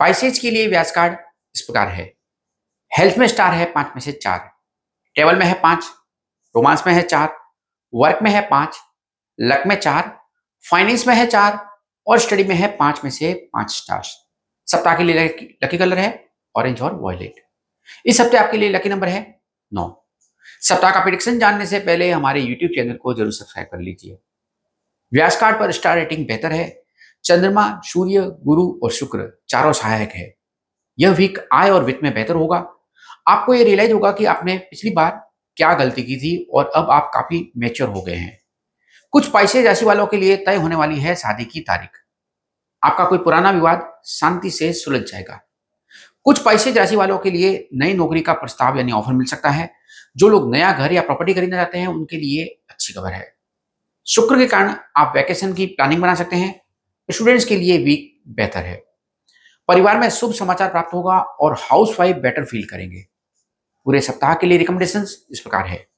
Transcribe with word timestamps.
Pisces 0.00 0.38
के 0.38 0.50
लिए 0.50 0.66
व्यास 0.68 0.90
card 0.92 1.16
इस 1.54 1.60
प्रकार 1.60 1.88
है। 1.88 2.04
हेल्थ 2.92 3.18
में 3.18 3.26
स्टार 3.28 3.54
है, 3.54 3.64
पाँच 3.66 3.86
में 3.86 4.00
से 4.00 4.12
चार। 4.12 4.38
टेबल 5.16 5.38
में 5.38 5.46
है 5.46 5.54
पाँच 5.60 5.84
रोमांस 6.54 6.82
में 6.86 6.92
है 6.94 7.02
चार 7.02 7.36
वर्क 7.92 8.18
में 8.22 8.30
है 8.30 8.40
पाँच 8.48 8.78
लक 9.38 9.62
में 9.66 9.74
चार 9.76 10.16
फाइनेंस 10.64 11.06
में 11.08 11.14
है 11.14 11.26
चार 11.26 11.58
और 12.06 12.18
स्टडी 12.18 12.44
में 12.44 12.54
है 12.54 12.66
पाँच 12.76 13.00
में 13.04 13.10
से 13.10 13.32
पाँच 13.52 13.70
स्टार्स 13.72 14.14
सप्ताह 14.68 14.96
के 14.96 15.04
लिए 15.04 15.26
लकी 15.64 15.78
कलर 15.78 15.98
है 15.98 16.08
ऑरेंज 16.54 16.80
और 16.82 16.94
वॉयलेट 16.94 17.44
इस 18.06 18.20
हफ़्ते 18.20 18.36
आपके 18.36 18.56
लिए 18.56 18.68
लकी 18.68 18.88
नंबर 18.88 19.08
है 19.08 19.20
नौ। 19.72 19.88
सप्ताह 20.62 20.90
का 20.90 21.00
प्रिडिक्शन 21.00 21.38
जानने 21.38 21.66
से 21.66 21.78
पहले 21.80 22.10
हमारे 22.10 22.40
यूट्यूब 22.40 22.72
चैनल 22.74 22.96
को 22.96 23.14
ज़रूर 23.14 23.32
सब्सक्राइब 23.32 23.68
कर 23.72 23.80
लीजिए। 23.80 24.18
व्यास 25.12 25.40
कार्ड 25.40 25.58
पर 25.58 25.72
स्टार 25.72 25.98
रेटिंग 25.98 26.26
बेहतर 26.26 26.52
है 26.52 26.66
चंद्रमा, 27.26 27.80
सूर्य, 27.84 28.20
गुरु 28.20 28.80
और 28.82 28.90
शुक्र 28.90 29.42
चारों 29.48 29.72
सहायक 29.72 30.10
है। 30.10 30.36
यह 30.98 31.10
वीक 31.10 31.48
आय 31.52 31.70
और 31.70 31.84
वित्त 31.84 32.00
में 32.02 32.14
बेहतर 32.14 32.34
होगा। 32.34 32.72
आपको 33.28 33.54
यह 33.54 33.64
रियलाइज़ 33.64 33.92
होगा 33.92 34.12
कि 34.12 34.24
आपने 34.24 34.58
पिछली 34.58 34.90
बार 34.90 35.30
क्या 35.56 35.74
गलती 35.74 36.02
की 36.02 36.16
थी 36.16 36.48
और 36.54 36.72
अब 36.76 36.90
आप 36.90 37.10
काफ़ी 37.14 37.52
मेच्योर 37.56 37.90
हो 37.90 38.02
गए 38.02 38.14
हैं। 38.14 38.38
कुछ 39.10 39.28
पैसे 39.28 39.62
राशि 39.62 39.84
वालों 39.84 40.06
के 40.06 40.16
लिए 40.16 40.36
तय 40.36 40.56
होने 40.56 40.76
वाली 40.76 41.00
है 41.00 41.14
शादी 41.14 41.44
की 41.44 41.60
तारीख। 41.60 41.88
आपका 42.82 43.04
कोई 43.04 43.18
पुराना 43.18 43.50
विवाद 43.50 44.00
शांति 44.06 44.50
से 44.50 44.72
सुलझ 44.72 45.02
जाएगा। 45.02 45.40
कुछ 46.24 46.38
पैसे 46.38 46.72
राशि 46.72 46.96
वालों 46.96 47.18
के 47.18 47.30
लिए 47.30 47.68
नई 47.74 47.94
नौकरी 47.94 48.20
का 48.20 48.32
प्रस्ताव 48.32 48.76
यानी 48.76 48.92
ऑफ़र 48.92 49.12
मिल 49.12 49.26
सकता 49.26 49.48
है। 49.48 49.72
जो 50.16 50.28
लोग 50.28 50.52
नया 50.52 50.72
घर 50.72 50.92
या 50.92 51.02
प्रॉपर्टी 51.02 51.34
खरीदना 51.34 51.56
चाहते 51.56 51.78
हैं 51.78 51.86
उनके 51.86 52.16
लिए 52.16 52.44
अच्छी 52.70 52.92
खबर 52.92 53.12
है। 53.12 53.36
शुक्र 54.06 54.38
के 54.38 54.46
कारण 54.46 54.74
आप 54.96 55.12
वैकेशन 55.16 55.52
की 55.52 55.66
प्लानिंग 55.66 56.02
बना 56.02 56.14
सकते 56.14 56.36
हैं। 56.36 56.65
स्टूडेंट्स 57.10 57.44
के 57.44 57.56
लिए 57.56 57.78
वीक 57.78 58.22
बेहतर 58.28 58.60
है। 58.60 58.84
परिवार 59.68 59.98
में 59.98 60.10
शुभ 60.10 60.32
समाचार 60.32 60.70
प्राप्त 60.70 60.94
होगा 60.94 61.18
और 61.18 61.56
हाउस 61.58 62.00
वाइफ 62.00 62.16
बेटर 62.16 62.44
फील 62.44 62.64
करेंगे। 62.64 63.02
पूरे 63.84 64.00
सप्ताह 64.00 64.34
के 64.34 64.46
लिए 64.46 64.58
रिकमेंडेशन 64.58 65.00
इस 65.30 65.40
प्रकार 65.40 65.66
है। 65.66 65.88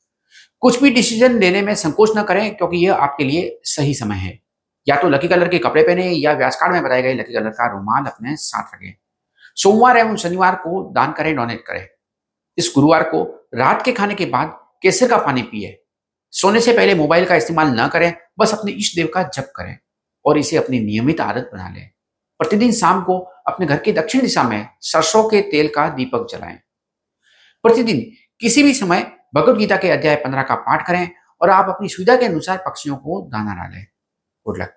कुछ 0.60 0.82
भी 0.82 0.90
डिसीज़न 0.90 1.38
लेने 1.38 1.62
में 1.62 1.74
संकोच 1.74 2.10
न 2.16 2.22
करें 2.22 2.56
क्योंकि 2.56 2.76
यह 2.76 2.94
आपके 2.94 3.24
लिए 3.24 3.60
सही 3.64 3.94
समय 3.94 4.16
है। 4.16 4.42
या 4.88 4.96
तो 4.96 5.08
लकी 5.08 5.28
कलर 5.28 5.48
के 5.48 5.58
कपड़े 5.58 5.82
पहने 5.82 6.10
या 6.10 6.32
व्यास 6.32 6.56
कार्ड 6.56 6.72
में 6.72 6.82
बताए 6.82 7.02
गए 7.02 7.14
लकी 7.14 7.34
कलर 7.34 7.50
का 7.50 7.72
रुमाल 7.72 8.04
अपने 8.04 8.36
साथ 8.36 8.74
रखें। 8.74 8.94
सोमवार 9.56 9.96
एवं 9.96 10.16
शनिवार 10.16 10.54
को 10.54 10.92
दान 10.92 11.12
करें 11.12 11.36
डोनेट 11.36 11.64
करें। 11.66 11.88
इस 12.58 12.72
गुरुवार 12.74 13.02
को 13.02 13.48
रात 13.54 13.82
के 13.84 13.92
खाने 13.92 14.14
के 14.14 14.26
बाद 14.26 14.58
केसर 14.82 15.08
का 15.08 15.16
पानी 15.16 15.42
पिए। 15.42 15.84
सोने 16.30 16.60
से 16.60 16.72
पहले 16.72 16.94
मोबाइल 16.94 17.24
का 17.24 17.36
इस्तेमाल 17.36 17.80
न 17.80 17.88
करें, 17.88 18.14
बस 18.38 18.54
अपने 18.54 18.72
इष्ट 18.72 18.96
देव 18.96 19.10
का 19.14 19.22
जप 19.22 19.52
करें। 19.56 19.78
और 20.24 20.38
इसे 20.38 20.56
अपनी 20.56 20.80
नियमित 20.80 21.20
आदत 21.20 21.50
बना 21.52 21.68
लें। 21.68 21.90
प्रतिदिन 22.38 22.72
शाम 22.72 23.02
को 23.02 23.18
अपने 23.18 23.66
घर 23.66 23.78
की 23.78 23.92
दक्षिण 23.92 24.20
दिशा 24.20 24.42
में 24.42 24.68
सरसों 24.80 25.28
के 25.28 25.40
तेल 25.40 25.68
का 25.68 25.88
दीपक 25.88 26.26
जलाएँ। 26.30 26.56
प्रतिदिन 27.62 28.00
किसी 28.40 28.62
भी 28.62 28.74
समय 28.74 29.12
भगवत 29.34 29.56
गीता 29.56 29.76
के 29.76 29.90
अध्याय 29.90 30.16
पंद्रह 30.16 30.42
का 30.42 30.54
पाठ 30.54 30.86
करें 30.86 31.10
और 31.40 31.50
आप 31.50 31.66
अपनी 31.68 31.88
सुविधा 31.88 32.16
के 32.16 32.26
अनुसार 32.26 32.58
पक्षियों 32.58 32.96
को 32.96 33.28
दाना 33.28 33.54
डालें। 33.54 33.86
Good 34.46 34.62
luck. 34.62 34.74